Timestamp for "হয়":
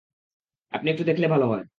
1.47-1.63